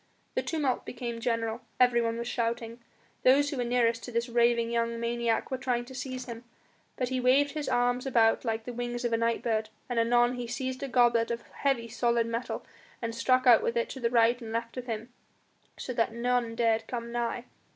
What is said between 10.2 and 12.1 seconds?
he seized a goblet of heavy